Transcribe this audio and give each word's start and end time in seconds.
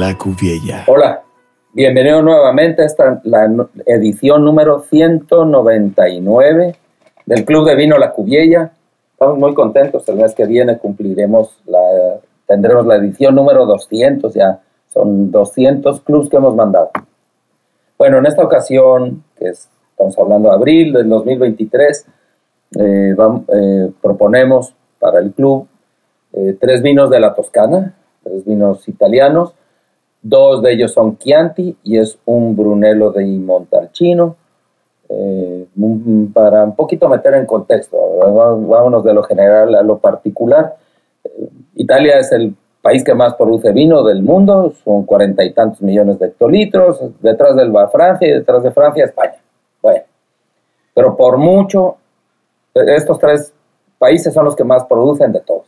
La 0.00 0.16
Cuviella. 0.16 0.84
Hola, 0.86 1.24
bienvenido 1.74 2.22
nuevamente 2.22 2.80
a 2.80 2.86
esta 2.86 3.20
la 3.24 3.46
edición 3.84 4.46
número 4.46 4.80
199 4.88 6.76
del 7.26 7.44
Club 7.44 7.68
de 7.68 7.76
Vino 7.76 7.98
La 7.98 8.10
Cuviella. 8.10 8.72
Estamos 9.12 9.36
muy 9.36 9.52
contentos, 9.52 10.08
el 10.08 10.16
mes 10.16 10.34
que 10.34 10.46
viene 10.46 10.78
cumpliremos 10.78 11.60
la, 11.66 11.80
tendremos 12.46 12.86
la 12.86 12.96
edición 12.96 13.34
número 13.34 13.66
200 13.66 14.32
ya, 14.32 14.60
son 14.88 15.30
200 15.30 16.00
clubs 16.00 16.30
que 16.30 16.38
hemos 16.38 16.56
mandado. 16.56 16.90
Bueno, 17.98 18.16
en 18.16 18.24
esta 18.24 18.42
ocasión, 18.42 19.22
que 19.38 19.50
estamos 19.50 20.18
hablando 20.18 20.48
de 20.48 20.54
abril 20.54 20.94
del 20.94 21.10
2023, 21.10 22.06
eh, 22.78 23.14
eh, 23.18 23.92
proponemos 24.00 24.74
para 24.98 25.18
el 25.18 25.32
club 25.32 25.68
eh, 26.32 26.56
tres 26.58 26.80
vinos 26.80 27.10
de 27.10 27.20
la 27.20 27.34
Toscana, 27.34 27.94
tres 28.24 28.46
vinos 28.46 28.88
italianos. 28.88 29.52
Dos 30.22 30.62
de 30.62 30.72
ellos 30.72 30.92
son 30.92 31.16
Chianti 31.18 31.76
y 31.82 31.98
es 31.98 32.18
un 32.26 32.54
Brunello 32.56 33.10
de 33.10 33.24
Montalcino. 33.24 34.36
para 36.32 36.64
un 36.64 36.76
poquito 36.76 37.08
meter 37.08 37.34
en 37.34 37.46
contexto, 37.46 37.96
vámonos 37.98 39.02
de 39.02 39.12
lo 39.12 39.22
general 39.22 39.74
a 39.74 39.82
lo 39.82 39.98
particular. 39.98 40.76
Italia 41.74 42.18
es 42.18 42.30
el 42.32 42.54
país 42.80 43.02
que 43.02 43.14
más 43.14 43.34
produce 43.34 43.72
vino 43.72 44.02
del 44.02 44.22
mundo, 44.22 44.72
son 44.84 45.04
cuarenta 45.04 45.44
y 45.44 45.52
tantos 45.52 45.82
millones 45.82 46.18
de 46.18 46.26
hectolitros, 46.26 47.00
detrás 47.20 47.56
del 47.56 47.74
va 47.74 47.88
Francia 47.88 48.28
y 48.28 48.32
detrás 48.32 48.62
de 48.62 48.70
Francia 48.70 49.04
España. 49.04 49.36
Bueno, 49.82 50.04
pero 50.94 51.16
por 51.16 51.38
mucho, 51.38 51.96
estos 52.74 53.18
tres 53.18 53.52
países 53.98 54.32
son 54.32 54.44
los 54.44 54.54
que 54.54 54.64
más 54.64 54.84
producen 54.84 55.32
de 55.32 55.40
todos. 55.40 55.66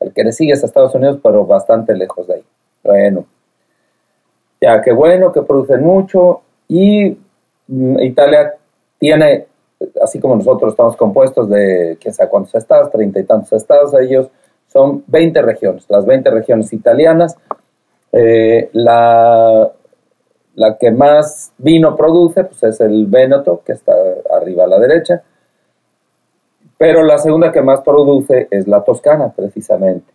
El 0.00 0.12
que 0.12 0.24
le 0.24 0.32
sigue 0.32 0.52
es 0.52 0.64
Estados 0.64 0.94
Unidos, 0.94 1.18
pero 1.22 1.44
bastante 1.44 1.94
lejos 1.94 2.26
de 2.26 2.34
ahí. 2.34 2.44
Bueno, 2.82 3.26
ya 4.60 4.82
que 4.82 4.92
bueno, 4.92 5.32
que 5.32 5.42
producen 5.42 5.82
mucho 5.82 6.42
y 6.68 7.16
mm, 7.68 8.00
Italia 8.00 8.54
tiene, 8.98 9.46
así 10.02 10.20
como 10.20 10.36
nosotros 10.36 10.72
estamos 10.72 10.96
compuestos 10.96 11.48
de 11.48 11.96
quién 12.00 12.12
sabe 12.12 12.30
cuántos 12.30 12.54
estados, 12.54 12.90
treinta 12.90 13.20
y 13.20 13.24
tantos 13.24 13.52
estados, 13.52 13.94
ellos 13.94 14.28
son 14.68 15.02
20 15.06 15.42
regiones, 15.42 15.86
las 15.88 16.06
20 16.06 16.30
regiones 16.30 16.72
italianas. 16.72 17.36
Eh, 18.12 18.70
la, 18.72 19.70
la, 20.56 20.78
que 20.78 20.90
más 20.90 21.52
vino 21.58 21.96
produce 21.96 22.44
pues 22.44 22.62
es 22.64 22.80
el 22.80 23.06
Véneto, 23.06 23.62
que 23.64 23.72
está 23.72 23.92
arriba 24.36 24.64
a 24.64 24.66
la 24.66 24.78
derecha, 24.80 25.22
pero 26.76 27.02
la 27.02 27.18
segunda 27.18 27.52
que 27.52 27.62
más 27.62 27.82
produce 27.82 28.48
es 28.50 28.66
la 28.66 28.82
Toscana, 28.82 29.32
precisamente. 29.34 30.12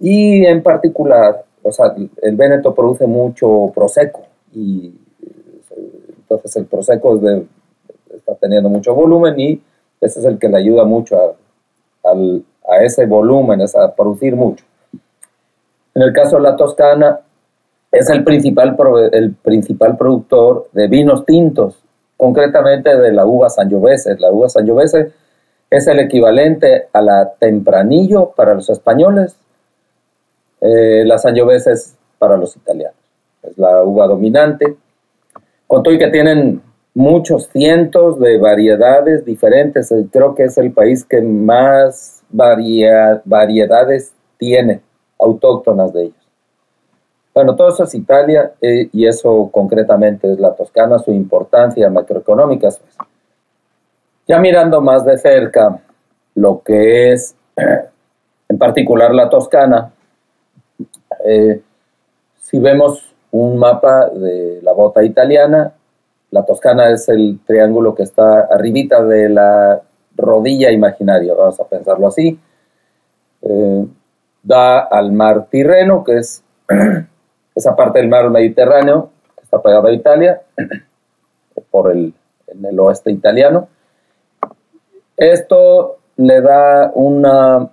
Y 0.00 0.44
en 0.44 0.62
particular, 0.62 1.44
o 1.66 1.72
sea, 1.72 1.94
el 2.22 2.36
Véneto 2.36 2.74
produce 2.74 3.06
mucho 3.06 3.72
Prosecco, 3.74 4.22
y 4.52 4.94
entonces 6.18 6.56
el 6.56 6.66
Prosecco 6.66 7.20
está 8.14 8.34
teniendo 8.36 8.68
mucho 8.68 8.94
volumen 8.94 9.38
y 9.38 9.62
ese 10.00 10.20
es 10.20 10.26
el 10.26 10.38
que 10.38 10.48
le 10.48 10.58
ayuda 10.58 10.84
mucho 10.84 11.36
al 12.04 12.44
a 12.68 12.82
ese 12.82 13.06
volumen, 13.06 13.60
a 13.62 13.94
producir 13.94 14.34
mucho. 14.34 14.64
En 15.94 16.02
el 16.02 16.12
caso 16.12 16.36
de 16.36 16.42
la 16.42 16.56
Toscana, 16.56 17.20
es 17.90 18.10
el 18.10 18.24
principal, 18.24 18.76
el 19.12 19.34
principal 19.34 19.96
productor 19.96 20.68
de 20.72 20.88
vinos 20.88 21.24
tintos, 21.24 21.78
concretamente 22.16 22.96
de 22.96 23.12
la 23.12 23.24
uva 23.24 23.48
Sangiovese. 23.48 24.16
La 24.18 24.30
uva 24.30 24.48
Sangiovese 24.48 25.12
es 25.70 25.86
el 25.86 26.00
equivalente 26.00 26.88
a 26.92 27.00
la 27.00 27.32
Tempranillo 27.38 28.32
para 28.36 28.54
los 28.54 28.68
españoles, 28.68 29.36
eh, 30.60 31.04
la 31.04 31.18
Sangiovese 31.18 31.72
es 31.72 31.96
para 32.18 32.36
los 32.36 32.56
italianos. 32.56 32.96
Es 33.42 33.56
la 33.58 33.82
uva 33.82 34.06
dominante. 34.06 34.76
Con 35.66 35.82
todo 35.82 35.94
y 35.94 35.98
que 35.98 36.08
tienen 36.08 36.62
muchos 36.94 37.48
cientos 37.48 38.18
de 38.18 38.38
variedades 38.38 39.24
diferentes, 39.24 39.92
eh, 39.92 40.06
creo 40.10 40.34
que 40.34 40.44
es 40.44 40.56
el 40.58 40.72
país 40.72 41.04
que 41.04 41.20
más 41.20 42.22
variedades 42.30 44.12
tiene 44.38 44.80
autóctonas 45.18 45.92
de 45.92 46.04
ellos. 46.04 46.28
Bueno, 47.34 47.54
todo 47.54 47.68
eso 47.68 47.84
es 47.84 47.94
Italia 47.94 48.52
eh, 48.62 48.88
y 48.92 49.06
eso 49.06 49.50
concretamente 49.52 50.32
es 50.32 50.40
la 50.40 50.54
Toscana, 50.54 50.98
su 50.98 51.12
importancia 51.12 51.90
macroeconómica. 51.90 52.70
Ya 54.26 54.38
mirando 54.38 54.80
más 54.80 55.04
de 55.04 55.18
cerca 55.18 55.78
lo 56.34 56.62
que 56.62 57.12
es 57.12 57.34
en 58.48 58.58
particular 58.58 59.14
la 59.14 59.28
Toscana, 59.28 59.92
eh, 61.26 61.62
si 62.40 62.58
vemos 62.58 63.02
un 63.32 63.58
mapa 63.58 64.08
de 64.10 64.60
la 64.62 64.72
bota 64.72 65.04
italiana, 65.04 65.72
la 66.30 66.44
Toscana 66.44 66.90
es 66.90 67.08
el 67.08 67.40
triángulo 67.46 67.94
que 67.94 68.04
está 68.04 68.40
arribita 68.40 69.02
de 69.02 69.28
la 69.28 69.80
rodilla 70.16 70.70
imaginaria, 70.70 71.34
vamos 71.34 71.58
a 71.60 71.64
pensarlo 71.64 72.08
así. 72.08 72.38
Eh, 73.42 73.86
da 74.42 74.80
al 74.80 75.12
mar 75.12 75.46
Tirreno, 75.50 76.04
que 76.04 76.18
es 76.18 76.42
esa 77.54 77.74
parte 77.74 77.98
del 77.98 78.08
mar 78.08 78.30
Mediterráneo, 78.30 79.10
que 79.36 79.44
está 79.44 79.60
pegada 79.60 79.88
a 79.88 79.92
Italia, 79.92 80.40
por 81.70 81.90
el, 81.90 82.14
oeste 82.78 83.10
italiano. 83.10 83.68
Esto 85.16 85.98
le 86.16 86.40
da 86.40 86.92
una, 86.94 87.70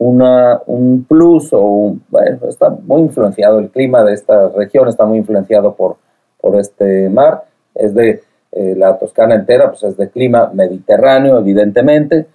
una, 0.00 0.62
un 0.66 1.04
plus, 1.04 1.50
o 1.52 1.94
bueno, 2.08 2.48
está 2.48 2.70
muy 2.70 3.02
influenciado, 3.02 3.58
el 3.58 3.68
clima 3.68 4.02
de 4.02 4.14
esta 4.14 4.48
región 4.48 4.88
está 4.88 5.04
muy 5.04 5.18
influenciado 5.18 5.74
por, 5.74 5.96
por 6.40 6.56
este 6.58 7.10
mar, 7.10 7.44
es 7.74 7.94
de 7.94 8.22
eh, 8.52 8.74
la 8.76 8.98
Toscana 8.98 9.34
entera 9.34 9.68
pues 9.68 9.82
es 9.84 9.96
de 9.98 10.08
clima 10.08 10.50
mediterráneo, 10.54 11.38
evidentemente. 11.38 12.26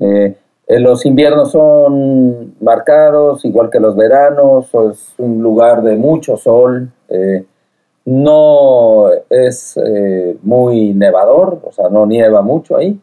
Eh, 0.00 0.34
eh, 0.66 0.80
los 0.80 1.06
inviernos 1.06 1.52
son 1.52 2.56
marcados, 2.60 3.44
igual 3.44 3.70
que 3.70 3.78
los 3.78 3.94
veranos, 3.96 4.68
es 4.90 5.14
un 5.18 5.40
lugar 5.40 5.82
de 5.82 5.94
mucho 5.96 6.36
sol. 6.36 6.90
no 8.04 9.10
es 9.30 9.78
muy 10.42 10.94
nevador, 10.94 11.60
o 11.62 11.70
sea, 11.72 11.88
no 11.90 12.06
nieva 12.06 12.42
mucho 12.42 12.76
ahí, 12.76 12.98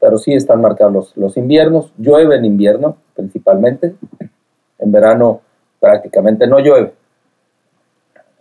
pero 0.00 0.18
sí 0.18 0.32
están 0.32 0.60
marcados 0.60 1.12
los, 1.14 1.36
inviernos. 1.36 1.92
Llueve 1.98 2.36
en 2.36 2.46
invierno, 2.46 2.96
principalmente. 3.14 3.94
En 4.78 4.90
verano 4.90 5.42
prácticamente 5.78 6.46
no 6.46 6.58
llueve. 6.58 6.94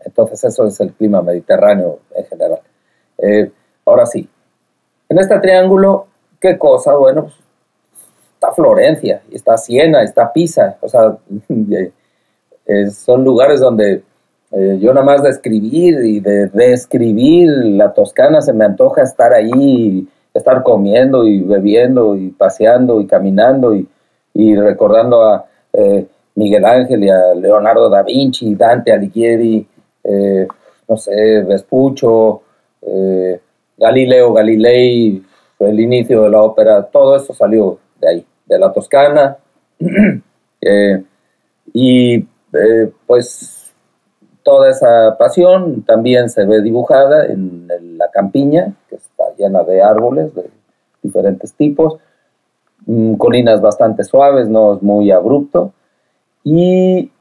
Entonces 0.06 0.44
eso 0.46 0.66
es 0.66 0.80
el 0.80 0.94
clima 0.94 1.22
mediterráneo 1.22 2.00
en 2.16 2.25
general. 2.25 2.59
Eh, 3.18 3.52
ahora 3.86 4.06
sí, 4.06 4.28
en 5.09 5.20
este 5.20 5.40
triángulo, 5.40 6.08
¿qué 6.40 6.58
cosa? 6.58 6.96
Bueno, 6.96 7.24
pues, 7.24 7.36
está 8.36 8.53
Florencia, 8.53 9.22
está 9.31 9.58
Siena, 9.58 10.02
está 10.02 10.31
Pisa, 10.31 10.78
o 10.80 10.88
sea, 10.88 11.18
eh, 12.66 12.90
son 12.91 13.24
lugares 13.24 13.59
donde 13.59 14.03
eh, 14.52 14.78
yo 14.80 14.94
nada 14.94 15.06
más 15.06 15.22
de 15.22 15.30
escribir 15.30 16.06
y 16.06 16.20
de 16.22 16.47
describir 16.47 17.50
la 17.50 17.94
Toscana 17.94 18.41
se 18.41 18.53
me 18.53 18.66
antoja 18.66 19.03
estar 19.03 19.34
ahí, 19.34 20.08
estar 20.39 20.63
comiendo 20.63 21.25
y 21.25 21.41
bebiendo 21.41 22.16
y 22.16 22.29
paseando 22.29 23.00
y 23.01 23.07
caminando 23.07 23.75
y, 23.75 23.88
y 24.33 24.55
recordando 24.55 25.23
a 25.23 25.45
Miguel 26.39 26.63
Ángel 26.63 27.03
y 27.03 27.09
a 27.09 27.33
Leonardo 27.35 27.89
da 27.89 28.01
Vinci, 28.01 28.55
Dante 28.55 28.94
Alighieri, 28.94 29.67
eh, 30.05 30.47
no 30.88 30.95
sé, 30.95 31.44
Vespucho, 31.44 32.41
eh, 32.81 33.39
Galileo 33.78 34.31
Galilei, 34.31 35.22
el 35.59 35.79
inicio 35.81 36.23
de 36.23 36.29
la 36.29 36.41
ópera, 36.41 36.83
todo 36.83 37.17
eso 37.17 37.33
salió 37.33 37.78
de 37.99 38.09
ahí, 38.09 38.25
de 38.46 38.58
la 38.59 38.72
Toscana. 38.72 39.37
Eh, 40.61 41.02
y 41.72 42.19
pues 43.08 43.72
toda 44.43 44.72
esa 44.72 45.16
pasión 45.17 45.84
también 45.84 46.28
se 46.28 46.43
ve 46.43 46.61
dibujada 46.61 47.28
en 47.28 47.66
la 47.97 48.11
campiña, 48.11 48.73
que 48.90 48.98
llena 49.40 49.64
de 49.64 49.82
árboles 49.82 50.36
de 50.36 50.50
diferentes 51.02 51.53
tipos, 51.53 51.97
mm, 52.86 53.16
colinas 53.16 53.62
bastante 53.62 54.03
suaves, 54.03 54.47
no 54.47 54.76
es 54.76 54.84
muy 54.84 55.09
abrupto. 55.12 55.74
Y 56.44 57.12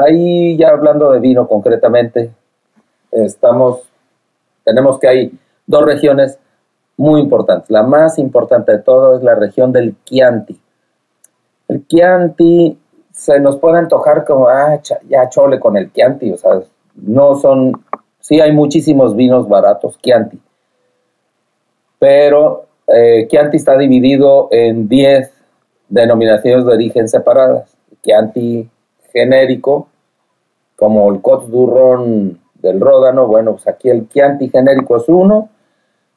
ahí 0.00 0.56
ya 0.56 0.70
hablando 0.70 1.12
de 1.12 1.20
vino 1.20 1.46
concretamente, 1.46 2.30
estamos, 3.10 3.82
tenemos 4.64 4.98
que 4.98 5.08
hay 5.08 5.38
dos 5.66 5.84
regiones 5.84 6.38
muy 6.96 7.20
importantes. 7.20 7.70
La 7.70 7.82
más 7.82 8.18
importante 8.18 8.72
de 8.72 8.78
todo 8.78 9.16
es 9.16 9.22
la 9.22 9.34
región 9.34 9.72
del 9.72 9.96
Chianti. 10.04 10.60
El 11.68 11.86
Chianti 11.86 12.78
se 13.12 13.40
nos 13.40 13.56
puede 13.58 13.78
antojar 13.78 14.24
como, 14.24 14.48
ah, 14.48 14.80
ya 15.08 15.28
chole 15.28 15.60
con 15.60 15.76
el 15.76 15.92
Chianti, 15.92 16.32
o 16.32 16.36
sea, 16.36 16.60
no 16.94 17.36
son, 17.36 17.72
sí 18.20 18.40
hay 18.40 18.52
muchísimos 18.52 19.14
vinos 19.16 19.48
baratos 19.48 19.98
Chianti, 20.00 20.38
pero 21.98 22.66
eh, 22.86 23.26
Chianti 23.28 23.56
está 23.56 23.76
dividido 23.76 24.48
en 24.50 24.88
10 24.88 25.32
denominaciones 25.88 26.64
de 26.64 26.72
origen 26.72 27.08
separadas. 27.08 27.76
Chianti 28.02 28.68
genérico, 29.12 29.88
como 30.76 31.10
el 31.12 31.20
Cots 31.20 31.50
Durron 31.50 32.38
del 32.54 32.80
Ródano, 32.80 33.26
bueno, 33.26 33.52
pues 33.52 33.66
aquí 33.68 33.88
el 33.88 34.08
Chianti 34.08 34.48
genérico 34.48 34.96
es 34.96 35.08
uno, 35.08 35.48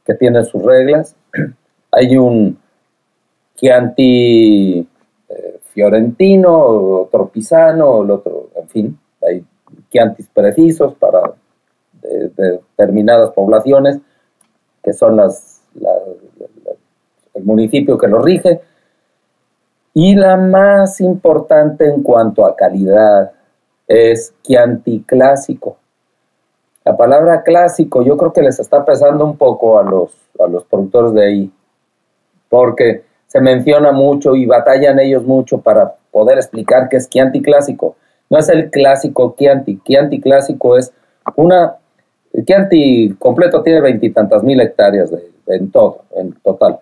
que 0.05 0.13
tiene 0.13 0.43
sus 0.43 0.63
reglas. 0.63 1.15
Hay 1.91 2.17
un 2.17 2.57
Chianti 3.55 4.87
eh, 5.29 5.59
fiorentino, 5.73 7.01
otro 7.01 7.27
pisano, 7.27 8.03
el 8.03 8.11
otro, 8.11 8.49
en 8.55 8.69
fin, 8.69 8.99
hay 9.21 9.43
Chiantis 9.91 10.27
precisos 10.33 10.95
para 10.95 11.33
determinadas 12.01 13.31
poblaciones, 13.31 13.99
que 14.83 14.93
son 14.93 15.17
las, 15.17 15.61
el 17.33 17.43
municipio 17.43 17.97
que 17.97 18.07
lo 18.07 18.19
rige. 18.19 18.61
Y 19.93 20.15
la 20.15 20.37
más 20.37 21.01
importante 21.01 21.85
en 21.85 22.01
cuanto 22.01 22.45
a 22.45 22.55
calidad 22.55 23.31
es 23.87 24.33
Chianti 24.41 25.03
clásico. 25.05 25.77
La 26.83 26.95
palabra 26.95 27.43
clásico 27.43 28.01
yo 28.01 28.17
creo 28.17 28.33
que 28.33 28.41
les 28.41 28.59
está 28.59 28.83
pesando 28.85 29.25
un 29.25 29.37
poco 29.37 29.77
a 29.77 29.83
los, 29.83 30.11
a 30.39 30.47
los 30.47 30.63
productores 30.63 31.13
de 31.13 31.25
ahí, 31.25 31.51
porque 32.49 33.03
se 33.27 33.39
menciona 33.39 33.91
mucho 33.91 34.35
y 34.35 34.45
batallan 34.45 34.99
ellos 34.99 35.23
mucho 35.23 35.61
para 35.61 35.93
poder 36.11 36.37
explicar 36.37 36.89
qué 36.89 36.97
es 36.97 37.09
Chianti 37.09 37.41
clásico. 37.41 37.95
No 38.29 38.39
es 38.39 38.49
el 38.49 38.71
clásico 38.71 39.35
Chianti, 39.37 39.79
Chianti 39.83 40.19
clásico 40.19 40.77
es 40.77 40.91
una... 41.35 41.75
Chianti 42.45 43.15
completo 43.19 43.61
tiene 43.61 43.81
veintitantas 43.81 44.43
mil 44.43 44.59
hectáreas 44.61 45.11
en 45.47 45.71
todo, 45.71 46.03
en 46.15 46.33
total. 46.41 46.79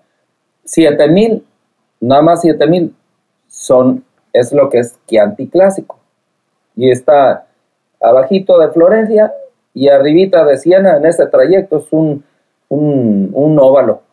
Siete 0.64 1.08
mil, 1.08 1.44
nada 2.00 2.22
más 2.22 2.42
siete 2.42 2.68
mil 2.68 2.94
son, 3.48 4.04
es 4.32 4.54
lo 4.54 4.70
que 4.70 4.80
es 4.80 4.98
Chianti 5.08 5.48
clásico. 5.48 5.98
Y 6.76 6.92
está 6.92 7.48
abajito 8.00 8.60
de 8.60 8.70
Florencia 8.70 9.34
y 9.74 9.90
arribita 9.90 10.46
de 10.46 10.58
Siena, 10.58 10.98
en 10.98 11.06
este 11.06 11.26
trayecto, 11.28 11.80
es 11.80 11.92
un, 11.92 12.24
un, 12.70 13.60
óvalo, 13.60 14.04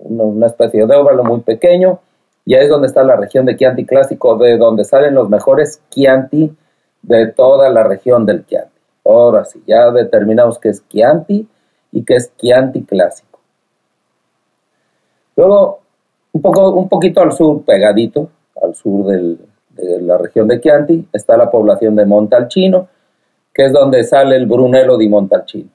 una 0.00 0.46
especie 0.46 0.86
de 0.86 0.96
óvalo 0.96 1.24
muy 1.24 1.40
pequeño, 1.40 2.00
y 2.44 2.54
ahí 2.54 2.64
es 2.64 2.68
donde 2.68 2.88
está 2.88 3.02
la 3.04 3.16
región 3.16 3.46
de 3.46 3.56
Chianti 3.56 3.86
clásico, 3.86 4.36
de 4.36 4.58
donde 4.58 4.84
salen 4.84 5.14
los 5.14 5.28
mejores 5.30 5.80
Chianti 5.90 6.54
de 7.02 7.26
toda 7.28 7.70
la 7.70 7.84
región 7.84 8.26
del 8.26 8.44
Chianti. 8.44 8.73
Ahora 9.04 9.44
sí, 9.44 9.62
ya 9.66 9.90
determinamos 9.90 10.58
que 10.58 10.70
es 10.70 10.86
Chianti 10.88 11.46
y 11.92 12.04
que 12.04 12.16
es 12.16 12.34
Chianti 12.36 12.84
clásico. 12.84 13.38
Luego, 15.36 15.80
un, 16.32 16.42
poco, 16.42 16.70
un 16.70 16.88
poquito 16.88 17.20
al 17.20 17.32
sur, 17.32 17.64
pegadito, 17.64 18.30
al 18.62 18.74
sur 18.74 19.06
de 19.06 20.00
la 20.00 20.16
región 20.18 20.48
de 20.48 20.60
Chianti, 20.60 21.08
está 21.12 21.36
la 21.36 21.50
población 21.50 21.96
de 21.96 22.06
Montalcino, 22.06 22.88
que 23.52 23.66
es 23.66 23.72
donde 23.72 24.04
sale 24.04 24.36
el 24.36 24.46
Brunello 24.46 24.96
di 24.96 25.08
Montalcino. 25.08 25.68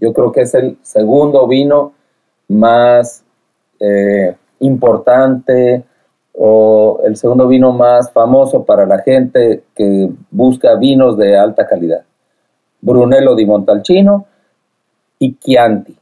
Yo 0.00 0.12
creo 0.12 0.30
que 0.30 0.42
es 0.42 0.54
el 0.54 0.78
segundo 0.82 1.46
vino 1.48 1.92
más 2.48 3.24
eh, 3.80 4.36
importante 4.60 5.84
o 6.34 7.00
el 7.04 7.16
segundo 7.16 7.48
vino 7.48 7.72
más 7.72 8.12
famoso 8.12 8.64
para 8.64 8.84
la 8.84 8.98
gente 8.98 9.64
que 9.74 10.10
busca 10.30 10.74
vinos 10.76 11.16
de 11.16 11.36
alta 11.36 11.66
calidad. 11.66 12.04
Brunello 12.86 13.34
di 13.34 13.44
Montalcino 13.44 14.26
y 15.18 15.34
Chianti. 15.34 15.96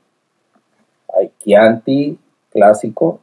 Hay 1.17 1.31
Chianti 1.39 2.19
clásico, 2.51 3.21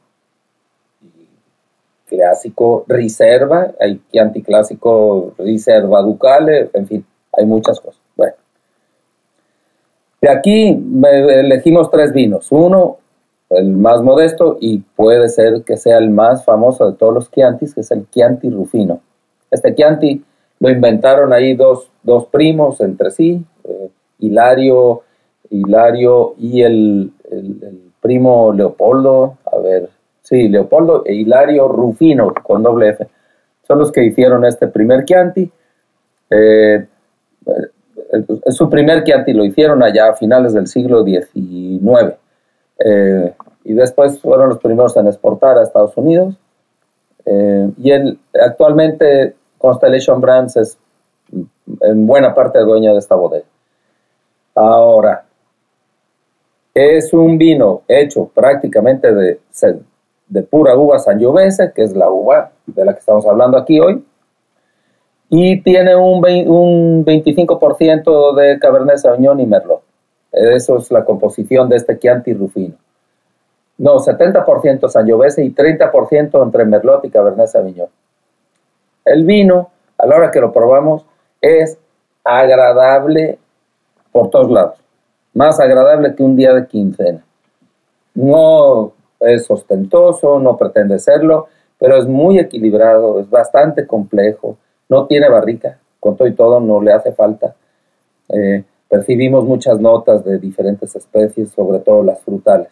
clásico 2.06 2.84
Riserva, 2.88 3.72
hay 3.78 4.00
Chianti 4.10 4.42
clásico 4.42 5.34
Riserva 5.38 6.02
Ducale, 6.02 6.70
en 6.72 6.88
fin, 6.88 7.06
hay 7.32 7.46
muchas 7.46 7.78
cosas. 7.78 8.00
Bueno, 8.16 8.34
de 10.20 10.28
aquí 10.28 10.82
elegimos 11.04 11.88
tres 11.88 12.12
vinos. 12.12 12.50
Uno, 12.50 12.98
el 13.50 13.68
más 13.68 14.02
modesto 14.02 14.56
y 14.60 14.78
puede 14.78 15.28
ser 15.28 15.62
que 15.62 15.76
sea 15.76 15.98
el 15.98 16.10
más 16.10 16.44
famoso 16.44 16.90
de 16.90 16.96
todos 16.96 17.14
los 17.14 17.30
Chiantis, 17.30 17.74
que 17.74 17.82
es 17.82 17.90
el 17.92 18.10
Chianti 18.10 18.50
Rufino. 18.50 19.00
Este 19.52 19.72
Chianti 19.72 20.24
lo 20.62 20.70
inventaron 20.70 21.32
ahí 21.32 21.56
dos, 21.56 21.90
primos 22.30 22.80
entre 22.80 23.10
sí, 23.10 23.44
eh, 23.64 23.90
Hilario, 24.20 25.02
Hilario 25.50 26.34
y 26.38 26.62
el, 26.62 27.12
primo 28.00 28.52
Leopoldo, 28.52 29.38
a 29.44 29.58
ver, 29.58 29.88
sí, 30.20 30.48
Leopoldo 30.48 31.02
e 31.04 31.14
Hilario 31.14 31.66
Rufino 31.66 32.32
con 32.44 32.62
doble 32.62 32.90
F. 32.90 33.08
Son 33.66 33.78
los 33.80 33.90
que 33.90 34.04
hicieron 34.04 34.44
este 34.44 34.68
primer 34.68 35.04
Chianti. 35.04 35.50
Eh, 36.30 36.86
su 38.50 38.70
primer 38.70 39.02
Chianti 39.02 39.32
lo 39.32 39.44
hicieron 39.44 39.82
allá 39.82 40.10
a 40.10 40.14
finales 40.14 40.52
del 40.52 40.68
siglo 40.68 41.04
XIX. 41.04 42.14
Eh, 42.78 43.34
y 43.64 43.74
después 43.74 44.20
fueron 44.20 44.50
los 44.50 44.58
primeros 44.58 44.96
en 44.96 45.08
exportar 45.08 45.58
a 45.58 45.64
Estados 45.64 45.96
Unidos. 45.96 46.36
Eh, 47.24 47.70
y 47.78 47.90
él, 47.90 48.18
actualmente 48.40 49.34
Constellation 49.62 50.20
Brands 50.20 50.56
es 50.56 50.78
en 51.80 52.06
buena 52.06 52.34
parte 52.34 52.58
dueña 52.58 52.92
de 52.92 52.98
esta 52.98 53.14
bodega. 53.14 53.46
Ahora, 54.54 55.24
es 56.74 57.12
un 57.12 57.38
vino 57.38 57.82
hecho 57.88 58.26
prácticamente 58.34 59.14
de, 59.14 59.40
de 60.28 60.42
pura 60.42 60.76
uva 60.76 60.98
sangiovese, 60.98 61.72
que 61.72 61.82
es 61.82 61.94
la 61.94 62.10
uva 62.10 62.50
de 62.66 62.84
la 62.84 62.92
que 62.92 63.00
estamos 63.00 63.26
hablando 63.26 63.56
aquí 63.56 63.80
hoy, 63.80 64.04
y 65.28 65.62
tiene 65.62 65.96
un, 65.96 66.22
un 66.48 67.04
25% 67.04 68.34
de 68.34 68.58
Cabernet 68.58 68.98
Sauvignon 68.98 69.40
y 69.40 69.46
Merlot. 69.46 69.82
Eso 70.30 70.78
es 70.78 70.90
la 70.90 71.04
composición 71.04 71.68
de 71.68 71.76
este 71.76 71.98
Chianti 71.98 72.34
Rufino. 72.34 72.74
No, 73.78 73.98
70% 73.98 74.88
Sangiovese 74.88 75.44
y 75.44 75.54
30% 75.54 76.42
entre 76.42 76.64
Merlot 76.64 77.04
y 77.04 77.10
Cabernet 77.10 77.46
Sauvignon. 77.46 77.88
El 79.04 79.24
vino, 79.24 79.70
a 79.98 80.06
la 80.06 80.16
hora 80.16 80.30
que 80.30 80.40
lo 80.40 80.52
probamos, 80.52 81.04
es 81.40 81.78
agradable 82.24 83.38
por 84.12 84.30
todos 84.30 84.50
lados. 84.50 84.78
Más 85.34 85.58
agradable 85.60 86.14
que 86.14 86.22
un 86.22 86.36
día 86.36 86.52
de 86.52 86.66
quincena. 86.66 87.24
No 88.14 88.92
es 89.20 89.50
ostentoso, 89.50 90.38
no 90.38 90.56
pretende 90.56 90.98
serlo, 90.98 91.48
pero 91.78 91.96
es 91.96 92.06
muy 92.06 92.38
equilibrado, 92.38 93.18
es 93.20 93.28
bastante 93.28 93.86
complejo, 93.86 94.56
no 94.88 95.06
tiene 95.06 95.28
barrica, 95.28 95.78
con 95.98 96.16
todo 96.16 96.28
y 96.28 96.34
todo 96.34 96.60
no 96.60 96.80
le 96.82 96.92
hace 96.92 97.12
falta. 97.12 97.54
Eh, 98.28 98.62
percibimos 98.88 99.44
muchas 99.44 99.80
notas 99.80 100.24
de 100.24 100.38
diferentes 100.38 100.94
especies, 100.94 101.50
sobre 101.50 101.80
todo 101.80 102.02
las 102.02 102.20
frutales. 102.20 102.68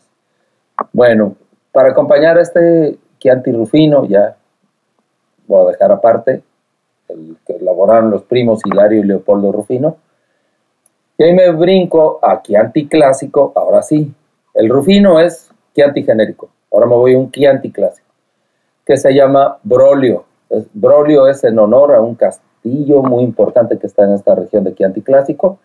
Bueno, 0.92 1.34
para 1.72 1.90
acompañar 1.90 2.38
a 2.38 2.42
este 2.42 2.98
Chianti 3.18 3.52
Rufino, 3.52 4.04
ya 4.06 4.36
voy 5.50 5.66
a 5.66 5.72
dejar 5.72 5.90
aparte 5.90 6.42
el 7.08 7.36
que 7.44 7.54
elaboraron 7.54 8.10
los 8.10 8.22
primos 8.22 8.60
Hilario 8.64 9.00
y 9.00 9.04
Leopoldo 9.04 9.50
Rufino. 9.50 9.96
Y 11.18 11.24
ahí 11.24 11.34
me 11.34 11.50
brinco 11.50 12.20
a 12.22 12.40
Chianti 12.40 12.86
clásico, 12.86 13.52
ahora 13.56 13.82
sí. 13.82 14.14
El 14.54 14.68
Rufino 14.68 15.18
es 15.18 15.50
Chianti 15.74 16.04
genérico. 16.04 16.50
Ahora 16.72 16.86
me 16.86 16.94
voy 16.94 17.14
a 17.14 17.18
un 17.18 17.30
Chianti 17.32 17.72
clásico, 17.72 18.06
que 18.86 18.96
se 18.96 19.12
llama 19.12 19.58
Brolio. 19.64 20.24
Brolio 20.72 21.26
es 21.26 21.42
en 21.44 21.58
honor 21.58 21.94
a 21.94 22.00
un 22.00 22.14
castillo 22.14 23.02
muy 23.02 23.24
importante 23.24 23.76
que 23.78 23.88
está 23.88 24.04
en 24.04 24.14
esta 24.14 24.34
región 24.34 24.64
de 24.64 24.74
Chianti 24.74 25.02
clásico. 25.02 25.58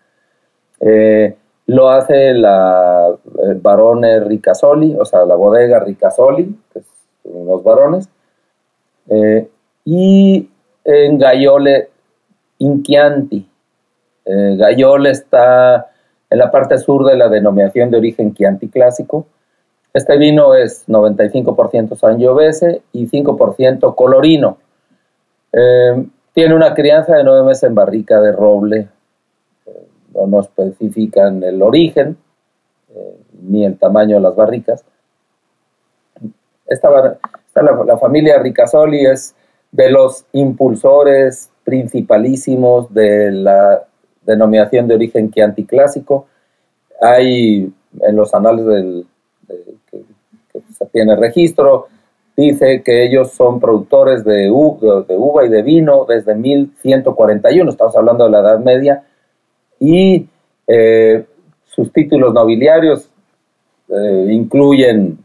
Eh, 0.80 1.36
lo 1.66 1.90
hace 1.90 2.34
la 2.34 3.16
Ricasoli, 4.24 4.96
o 4.98 5.04
sea, 5.04 5.24
la 5.24 5.36
bodega 5.36 5.80
Ricasoli, 5.80 6.56
que 6.72 6.80
son 7.22 7.46
los 7.46 7.62
varones. 7.62 8.08
Eh, 9.08 9.48
y 9.86 10.50
en 10.84 11.18
Gaiole 11.18 11.88
Inchianti. 12.58 13.48
Eh, 14.26 14.56
Gaiole 14.58 15.12
está 15.12 15.90
en 16.28 16.38
la 16.38 16.50
parte 16.50 16.76
sur 16.76 17.06
de 17.06 17.16
la 17.16 17.30
denominación 17.30 17.90
de 17.90 17.96
origen 17.96 18.34
Chianti 18.34 18.68
clásico. 18.68 19.26
Este 19.94 20.18
vino 20.18 20.54
es 20.54 20.86
95% 20.86 21.96
Sangiovese 21.96 22.82
y 22.92 23.08
5% 23.08 23.94
colorino. 23.94 24.58
Eh, 25.54 26.06
tiene 26.34 26.54
una 26.54 26.74
crianza 26.74 27.16
de 27.16 27.24
nueve 27.24 27.46
meses 27.46 27.62
en 27.62 27.74
barrica 27.74 28.20
de 28.20 28.32
roble 28.32 28.88
no 30.24 30.40
especifican 30.40 31.42
el 31.42 31.60
origen 31.60 32.16
eh, 32.94 33.16
ni 33.42 33.66
el 33.66 33.78
tamaño 33.78 34.16
de 34.16 34.22
las 34.22 34.34
barricas. 34.34 34.84
Esta, 36.66 37.18
la, 37.54 37.98
familia 37.98 38.38
Ricasoli 38.38 39.04
es 39.04 39.34
de 39.76 39.90
los 39.90 40.24
impulsores 40.32 41.50
principalísimos 41.64 42.92
de 42.94 43.30
la 43.30 43.82
denominación 44.24 44.88
de 44.88 44.94
origen 44.94 45.30
Chianti 45.30 45.66
clásico. 45.66 46.26
Hay 47.00 47.70
en 48.00 48.16
los 48.16 48.32
anales 48.32 48.64
del, 48.64 49.06
que, 49.90 50.02
se 50.78 50.86
tiene 50.86 51.14
registro, 51.16 51.88
dice 52.34 52.82
que 52.82 53.04
ellos 53.04 53.32
son 53.32 53.60
productores 53.60 54.24
de, 54.24 54.50
uva 54.50 55.44
y 55.44 55.48
de 55.50 55.62
vino 55.62 56.06
desde 56.06 56.34
1141, 56.34 57.70
estamos 57.70 57.96
hablando 57.96 58.24
de 58.24 58.30
la 58.30 58.40
Edad 58.40 58.58
Media, 58.60 59.04
y 59.78 60.26
eh, 60.66 61.26
sus 61.66 61.92
títulos 61.92 62.32
nobiliarios 62.32 63.10
eh, 63.88 64.28
incluyen 64.30 65.18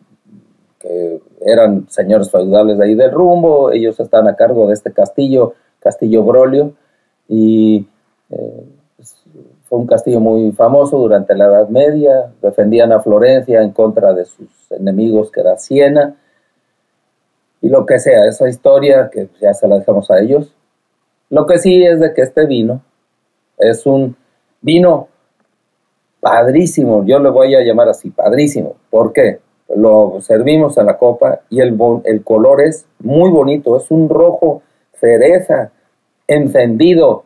eran 1.46 1.90
señores 1.90 2.30
feudales 2.30 2.78
de 2.78 2.86
ahí 2.86 2.96
del 2.96 3.12
rumbo, 3.12 3.72
ellos 3.72 4.00
están 4.00 4.28
a 4.28 4.36
cargo 4.36 4.68
de 4.68 4.74
este 4.74 4.92
castillo, 4.92 5.54
Castillo 5.80 6.24
Brolio, 6.24 6.74
y 7.28 7.88
eh, 8.30 8.64
fue 9.68 9.80
un 9.80 9.88
castillo 9.88 10.20
muy 10.20 10.52
famoso 10.52 10.98
durante 10.98 11.36
la 11.36 11.46
Edad 11.46 11.70
Media, 11.70 12.32
defendían 12.42 12.92
a 12.92 13.00
Florencia 13.00 13.62
en 13.62 13.72
contra 13.72 14.14
de 14.14 14.26
sus 14.26 14.50
enemigos 14.72 15.32
que 15.32 15.42
era 15.42 15.58
Siena, 15.58 16.16
y 17.62 17.70
lo 17.70 17.86
que 17.86 18.00
sea, 18.00 18.28
esa 18.28 18.50
historia 18.50 19.10
que 19.12 19.30
ya 19.40 19.54
se 19.54 19.68
la 19.68 19.78
dejamos 19.78 20.10
a 20.10 20.20
ellos. 20.20 20.52
Lo 21.30 21.46
que 21.46 21.60
sí 21.60 21.86
es 21.86 22.00
de 22.00 22.14
que 22.14 22.24
este 22.24 22.46
vino 22.48 22.82
es 23.58 23.86
un 23.86 24.16
vino 24.62 25.08
padrísimo, 26.20 27.06
yo 27.06 27.20
le 27.20 27.30
voy 27.30 27.56
a 27.56 27.62
llamar 27.62 27.90
así, 27.90 28.10
padrísimo. 28.10 28.76
¿Por 28.90 29.14
qué? 29.14 29.40
Lo 29.76 30.20
servimos 30.22 30.78
en 30.78 30.86
la 30.86 30.98
copa 30.98 31.42
y 31.50 31.62
el, 31.62 31.78
el 32.06 32.24
color 32.24 32.62
es 32.62 32.86
muy 33.00 33.30
bonito, 33.30 33.78
es 33.78 33.90
un 33.90 34.10
rojo 34.10 34.62
cereza, 34.94 35.72
encendido, 36.28 37.26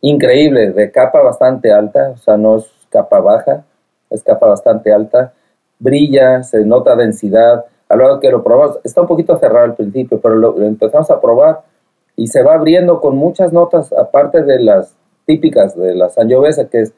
increíble, 0.00 0.72
de 0.72 0.90
capa 0.90 1.20
bastante 1.20 1.72
alta, 1.72 2.10
o 2.14 2.16
sea, 2.16 2.36
no 2.36 2.56
es 2.56 2.70
capa 2.88 3.20
baja, 3.20 3.64
es 4.08 4.22
capa 4.22 4.48
bastante 4.48 4.92
alta, 4.92 5.32
brilla, 5.78 6.42
se 6.42 6.64
nota 6.64 6.96
densidad. 6.96 7.64
A 7.88 7.96
lo 7.96 8.20
que 8.20 8.30
lo 8.30 8.42
probamos, 8.44 8.78
está 8.84 9.00
un 9.00 9.08
poquito 9.08 9.36
cerrado 9.38 9.64
al 9.64 9.74
principio, 9.74 10.20
pero 10.20 10.36
lo, 10.36 10.62
empezamos 10.62 11.10
a 11.10 11.20
probar 11.20 11.62
y 12.16 12.28
se 12.28 12.42
va 12.42 12.54
abriendo 12.54 13.00
con 13.00 13.16
muchas 13.16 13.52
notas, 13.52 13.92
aparte 13.92 14.42
de 14.42 14.60
las 14.60 14.94
típicas 15.26 15.76
de 15.76 15.94
la 15.94 16.08
Sangiovese, 16.08 16.68
que 16.68 16.82
es 16.82 16.92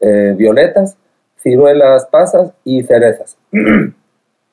eh, 0.00 0.34
violetas, 0.36 0.96
ciruelas 1.38 2.06
pasas 2.06 2.52
y 2.64 2.82
cerezas. 2.82 3.36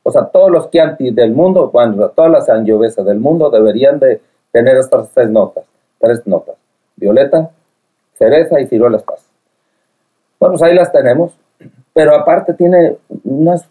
o 0.03 0.11
sea, 0.11 0.25
todos 0.25 0.51
los 0.51 0.69
Chianti 0.69 1.11
del 1.11 1.31
mundo, 1.31 1.69
bueno, 1.71 2.09
todas 2.09 2.29
las 2.29 2.45
Sangiovese 2.45 3.03
del 3.03 3.19
mundo 3.19 3.49
deberían 3.49 3.99
de 3.99 4.21
tener 4.51 4.77
estas 4.77 5.09
tres 5.11 5.29
notas, 5.29 5.63
tres 5.99 6.27
notas, 6.27 6.55
violeta, 6.97 7.49
cereza 8.13 8.59
y 8.59 8.67
ciruelas 8.67 9.03
pasas. 9.03 9.29
Bueno, 10.39 10.53
pues 10.53 10.63
ahí 10.63 10.75
las 10.75 10.91
tenemos, 10.91 11.37
pero 11.93 12.15
aparte 12.15 12.53
tiene 12.53 12.97
unas, 13.23 13.65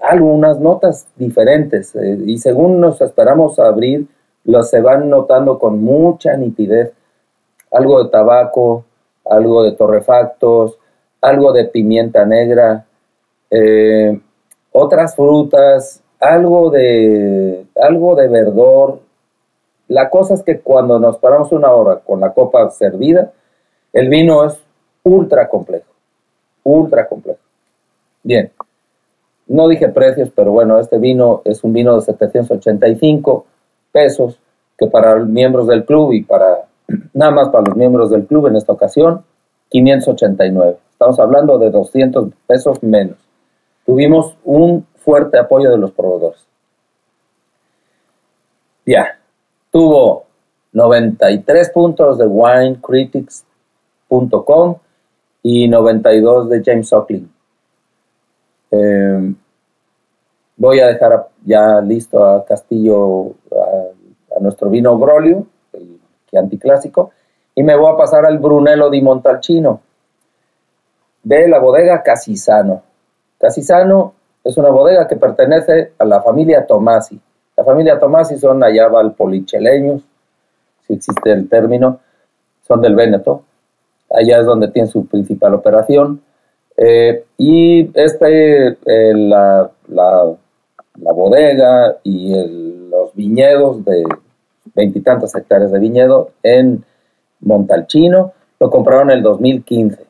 algunas 0.00 0.60
notas 0.60 1.08
diferentes 1.16 1.96
eh, 1.96 2.18
y 2.24 2.38
según 2.38 2.80
nos 2.80 3.00
esperamos 3.00 3.58
abrir, 3.58 4.06
las 4.44 4.70
se 4.70 4.80
van 4.80 5.10
notando 5.10 5.58
con 5.58 5.82
mucha 5.82 6.36
nitidez. 6.36 6.92
Algo 7.72 8.04
de 8.04 8.10
tabaco, 8.10 8.84
algo 9.28 9.64
de 9.64 9.72
torrefactos, 9.72 10.78
algo 11.20 11.52
de 11.52 11.64
pimienta 11.64 12.24
negra, 12.24 12.86
eh, 13.50 14.20
otras 14.76 15.16
frutas, 15.16 16.02
algo 16.20 16.70
de, 16.70 17.66
algo 17.80 18.14
de 18.14 18.28
verdor. 18.28 19.00
La 19.88 20.10
cosa 20.10 20.34
es 20.34 20.42
que 20.42 20.60
cuando 20.60 20.98
nos 20.98 21.16
paramos 21.16 21.50
una 21.52 21.72
hora 21.72 22.00
con 22.00 22.20
la 22.20 22.32
copa 22.32 22.68
servida, 22.70 23.32
el 23.92 24.08
vino 24.08 24.44
es 24.44 24.60
ultra 25.02 25.48
complejo, 25.48 25.90
ultra 26.62 27.08
complejo. 27.08 27.38
Bien, 28.22 28.50
no 29.46 29.68
dije 29.68 29.88
precios, 29.88 30.30
pero 30.34 30.52
bueno, 30.52 30.78
este 30.78 30.98
vino 30.98 31.40
es 31.44 31.64
un 31.64 31.72
vino 31.72 31.94
de 31.94 32.02
785 32.02 33.46
pesos, 33.92 34.38
que 34.76 34.88
para 34.88 35.16
miembros 35.16 35.68
del 35.68 35.86
club 35.86 36.12
y 36.12 36.22
para, 36.22 36.66
nada 37.14 37.30
más 37.30 37.48
para 37.48 37.64
los 37.64 37.76
miembros 37.76 38.10
del 38.10 38.26
club 38.26 38.48
en 38.48 38.56
esta 38.56 38.72
ocasión, 38.72 39.24
589. 39.70 40.76
Estamos 40.90 41.18
hablando 41.18 41.58
de 41.58 41.70
200 41.70 42.28
pesos 42.46 42.82
menos. 42.82 43.25
Tuvimos 43.86 44.36
un 44.44 44.86
fuerte 44.96 45.38
apoyo 45.38 45.70
de 45.70 45.78
los 45.78 45.92
proveedores. 45.92 46.44
Ya, 48.84 49.18
tuvo 49.70 50.26
93 50.72 51.70
puntos 51.70 52.18
de 52.18 52.26
winecritics.com 52.26 54.76
y 55.42 55.68
92 55.68 56.50
de 56.50 56.62
James 56.64 56.92
Ockling. 56.92 57.32
Em, 58.72 59.36
voy 60.56 60.80
a 60.80 60.88
dejar 60.88 61.28
ya 61.44 61.80
listo 61.80 62.24
a 62.24 62.44
Castillo, 62.44 63.34
a, 63.52 63.90
nuestro 64.40 64.68
vino 64.68 64.98
Brolio, 64.98 65.46
el 65.72 66.00
Chianti 66.28 66.58
clásico, 66.58 67.12
y 67.54 67.62
me 67.62 67.76
voy 67.76 67.92
a 67.92 67.96
pasar 67.96 68.26
al 68.26 68.38
Brunello 68.38 68.90
di 68.90 69.00
Montalcino 69.00 69.80
de 71.22 71.48
la 71.48 71.58
bodega 71.58 72.02
Casisano. 72.02 72.82
Casisano 73.46 74.12
es 74.42 74.56
una 74.56 74.70
bodega 74.70 75.06
que 75.06 75.14
pertenece 75.14 75.92
a 75.98 76.04
la 76.04 76.20
familia 76.20 76.66
Tomasi. 76.66 77.20
La 77.56 77.62
familia 77.62 77.96
Tomasi 77.96 78.38
son 78.38 78.64
allá 78.64 78.88
valpolicheleños, 78.88 80.02
si 80.84 80.94
existe 80.94 81.30
el 81.30 81.48
término, 81.48 82.00
son 82.66 82.82
del 82.82 82.96
Véneto. 82.96 83.44
Allá 84.10 84.40
es 84.40 84.46
donde 84.46 84.66
tiene 84.66 84.88
su 84.88 85.06
principal 85.06 85.54
operación. 85.54 86.20
Eh, 86.76 87.24
y 87.38 87.88
este, 87.94 88.78
eh, 88.84 89.14
la, 89.14 89.70
bodega 90.96 91.98
y 92.02 92.34
los 92.90 93.14
viñedos 93.14 93.84
de 93.84 94.02
veintitantas 94.74 95.36
hectáreas 95.36 95.70
de 95.70 95.78
viñedo 95.78 96.32
en 96.42 96.84
Montalchino 97.42 98.32
lo 98.58 98.70
compraron 98.70 99.12
en 99.12 99.18
el 99.18 99.22
2015. 99.22 100.04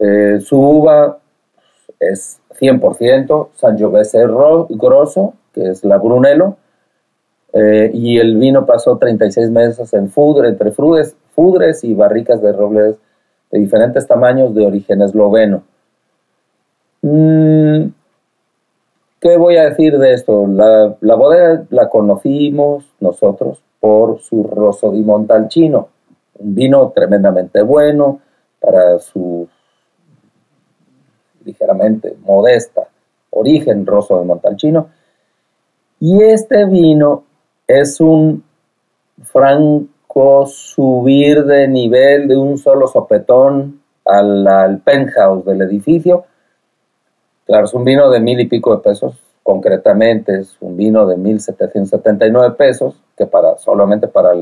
Eh, 0.00 0.40
su 0.40 0.60
uva 0.60 1.19
es 2.00 2.40
100% 2.58 3.48
Sangiovese 3.54 4.26
Grosso, 4.26 5.34
que 5.52 5.68
es 5.68 5.84
la 5.84 5.98
Brunello, 5.98 6.56
eh, 7.52 7.90
y 7.92 8.18
el 8.18 8.36
vino 8.36 8.64
pasó 8.64 8.96
36 8.96 9.50
meses 9.50 9.92
en 9.92 10.10
fudre, 10.10 10.48
entre 10.48 10.72
fudres 10.72 11.84
y 11.84 11.94
barricas 11.94 12.40
de 12.40 12.52
robles 12.52 12.96
de 13.50 13.58
diferentes 13.58 14.06
tamaños 14.06 14.54
de 14.54 14.66
origen 14.66 15.02
esloveno. 15.02 15.62
Mm, 17.02 17.86
¿Qué 19.20 19.36
voy 19.36 19.56
a 19.56 19.64
decir 19.64 19.98
de 19.98 20.12
esto? 20.12 20.46
La, 20.46 20.96
la, 21.00 21.14
bodega 21.14 21.64
la 21.70 21.88
conocimos 21.88 22.84
nosotros 23.00 23.62
por 23.78 24.20
su 24.20 24.44
Rosso 24.44 24.90
di 24.90 25.02
Montalcino, 25.02 25.88
un 26.38 26.54
vino 26.54 26.92
tremendamente 26.94 27.62
bueno 27.62 28.20
para 28.60 28.98
su 28.98 29.48
ligeramente 31.44 32.16
modesta, 32.22 32.88
origen 33.30 33.86
roso 33.86 34.18
de 34.18 34.24
Montalcino. 34.24 34.88
Y 36.00 36.22
este 36.22 36.64
vino 36.66 37.24
es 37.66 38.00
un 38.00 38.42
franco 39.22 40.46
subir 40.46 41.44
de 41.44 41.68
nivel 41.68 42.26
de 42.28 42.36
un 42.36 42.58
solo 42.58 42.86
sopetón 42.86 43.80
al, 44.04 44.80
penthouse 44.84 45.44
del 45.44 45.62
edificio. 45.62 46.24
Claro, 47.46 47.66
es 47.66 47.74
un 47.74 47.84
vino 47.84 48.10
de 48.10 48.20
mil 48.20 48.40
y 48.40 48.46
pico 48.46 48.74
de 48.74 48.82
pesos, 48.82 49.20
concretamente 49.42 50.40
es 50.40 50.56
un 50.60 50.76
vino 50.76 51.06
de 51.06 51.16
1.779 51.16 52.56
pesos, 52.56 52.94
que 53.16 53.26
para, 53.26 53.58
solamente 53.58 54.08
para 54.08 54.32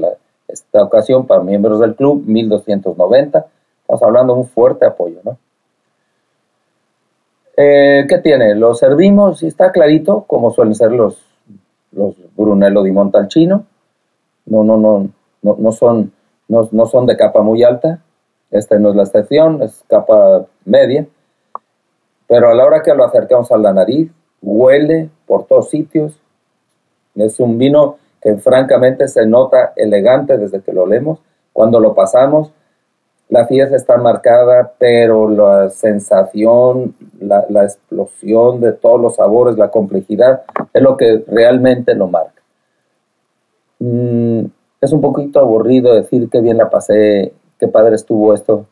esta 0.46 0.82
ocasión, 0.82 1.26
para 1.26 1.42
miembros 1.42 1.80
del 1.80 1.94
club, 1.94 2.24
1.290. 2.26 3.44
Estamos 3.80 4.02
hablando 4.02 4.34
de 4.34 4.40
un 4.40 4.46
fuerte 4.46 4.86
apoyo, 4.86 5.20
¿no? 5.24 5.38
Eh, 7.60 8.06
¿Qué 8.08 8.18
tiene? 8.18 8.54
Lo 8.54 8.72
servimos 8.72 9.42
y 9.42 9.48
está 9.48 9.72
clarito, 9.72 10.22
como 10.28 10.52
suelen 10.52 10.76
ser 10.76 10.92
los, 10.92 11.18
Brunello 12.36 12.84
di 12.84 12.92
Montalcino. 12.92 13.66
No, 14.46 14.62
no, 14.62 14.76
no, 14.76 15.08
no, 15.42 15.56
no, 15.58 15.72
son, 15.72 16.12
no, 16.46 16.68
no 16.70 16.86
son 16.86 17.06
de 17.06 17.16
capa 17.16 17.42
muy 17.42 17.64
alta. 17.64 18.00
Esta 18.52 18.78
no 18.78 18.90
es 18.90 18.94
la 18.94 19.02
excepción, 19.02 19.60
es 19.60 19.82
capa 19.88 20.46
media. 20.64 21.04
Pero 22.28 22.48
a 22.48 22.54
la 22.54 22.64
hora 22.64 22.80
que 22.80 22.94
lo 22.94 23.04
acercamos 23.04 23.50
a 23.50 23.58
la 23.58 23.72
nariz, 23.72 24.08
huele 24.40 25.10
por 25.26 25.46
todos 25.46 25.68
sitios. 25.68 26.16
Es 27.16 27.40
un 27.40 27.58
vino 27.58 27.98
que 28.22 28.36
francamente 28.36 29.08
se 29.08 29.26
nota 29.26 29.72
elegante 29.74 30.38
desde 30.38 30.60
que 30.60 30.72
lo 30.72 30.86
leemos. 30.86 31.18
Cuando 31.52 31.80
lo 31.80 31.92
pasamos, 31.92 32.52
la 33.28 33.46
fiesta 33.46 33.76
está 33.76 33.96
marcada, 33.98 34.72
pero 34.78 35.28
la 35.28 35.68
sensación, 35.70 36.94
la, 37.20 37.64
explosión 37.64 38.60
de 38.60 38.72
todos 38.72 39.00
los 39.00 39.16
sabores, 39.16 39.56
la 39.58 39.70
complejidad, 39.70 40.42
es 40.72 40.82
lo 40.82 40.96
que 40.96 41.24
realmente 41.26 41.94
lo 41.94 42.08
marca. 42.08 42.42
Mm, 43.80 44.46
es 44.80 44.92
un 44.92 45.00
poquito 45.00 45.40
aburrido 45.40 45.94
decir 45.94 46.30
que 46.30 46.40
bien 46.40 46.56
la 46.56 46.70
pasé, 46.70 47.32
qué 47.58 47.68
padre 47.68 47.96
estuvo 47.96 48.32
esto. 48.32 48.66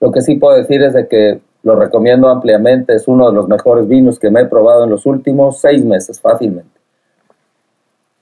Lo 0.00 0.10
que 0.10 0.22
sí 0.22 0.36
puedo 0.36 0.56
decir 0.56 0.82
es 0.82 0.94
de 0.94 1.06
que 1.06 1.40
lo 1.62 1.76
recomiendo 1.76 2.28
ampliamente, 2.28 2.94
es 2.94 3.06
uno 3.06 3.28
de 3.28 3.34
los 3.34 3.46
mejores 3.46 3.86
vinos 3.86 4.18
que 4.18 4.30
me 4.30 4.40
he 4.40 4.46
probado 4.46 4.84
en 4.84 4.90
los 4.90 5.06
últimos 5.06 5.60
seis 5.60 5.84
meses, 5.84 6.20
fácilmente. 6.20 6.70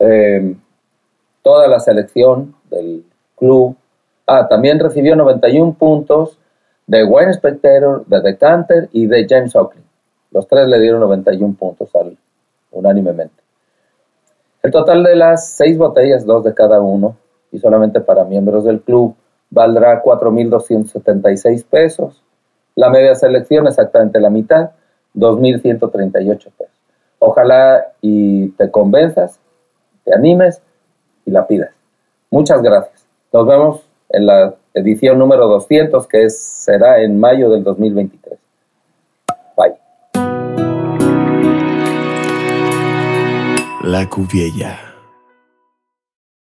eh, 0.01 0.55
toda 1.43 1.69
la 1.69 1.81
selección 1.81 2.55
del 2.71 3.05
club. 3.37 3.77
Ah, 4.33 4.47
también 4.47 4.79
recibió 4.79 5.17
91 5.17 5.73
puntos 5.73 6.39
de 6.87 7.03
Wayne 7.03 7.33
Spectator, 7.33 8.07
de 8.07 8.21
Decanter 8.21 8.89
y 8.93 9.09
de 9.09 9.27
James 9.29 9.57
Oakley. 9.57 9.83
Los 10.31 10.47
tres 10.47 10.69
le 10.69 10.79
dieron 10.79 11.01
91 11.01 11.57
puntos 11.59 11.93
al, 11.97 12.17
unánimemente. 12.71 13.35
El 14.63 14.71
total 14.71 15.03
de 15.03 15.17
las 15.17 15.49
seis 15.49 15.77
botellas, 15.77 16.25
dos 16.25 16.45
de 16.45 16.55
cada 16.55 16.81
uno, 16.81 17.17
y 17.51 17.59
solamente 17.59 18.01
para 18.01 18.23
miembros 18.23 18.63
del 18.63 18.83
club, 18.83 19.17
valdrá 19.51 20.01
4.276 20.01 21.65
pesos. 21.65 22.23
La 22.77 22.89
media 22.89 23.17
selección, 23.17 23.67
exactamente 23.67 24.21
la 24.21 24.31
mitad, 24.31 24.71
2.138 25.17 26.39
pesos. 26.57 26.75
Ojalá 27.19 27.85
y 28.01 28.51
te 28.51 28.71
convenzas, 28.71 29.41
te 30.05 30.15
animes 30.15 30.63
y 31.27 31.33
la 31.33 31.49
pidas. 31.49 31.71
Muchas 32.31 32.63
gracias. 32.63 33.09
Nos 33.33 33.45
vemos 33.45 33.90
en 34.11 34.27
la 34.27 34.55
edición 34.75 35.19
número 35.19 35.47
200 35.49 36.07
que 36.07 36.29
será 36.31 37.03
en 37.03 37.19
mayo 37.19 37.51
del 37.51 37.65
2023. 37.65 38.39
Bye. 39.57 39.75
La 43.83 44.09
Cuviella. 44.09 44.90